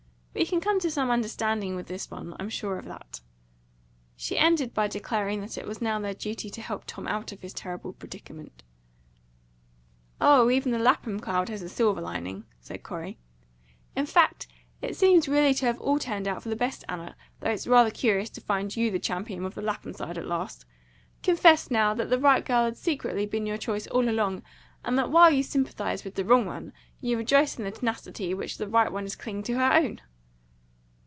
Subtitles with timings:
[0.33, 3.19] We can come to some understanding with this one; I'm sure of that."
[4.15, 7.41] She ended by declaring that it was now their duty to help Tom out of
[7.41, 8.63] his terrible predicament.
[10.21, 13.19] "Oh, even the Lapham cloud has a silver lining," said Corey.
[13.93, 14.47] "In fact,
[14.81, 17.91] it seems really to have all turned out for the best, Anna; though it's rather
[17.91, 20.65] curious to find you the champion of the Lapham side, at last.
[21.23, 24.43] Confess, now, that the right girl has secretly been your choice all along,
[24.85, 26.71] and that while you sympathise with the wrong one,
[27.01, 29.99] you rejoice in the tenacity with which the right one is clinging to her own!"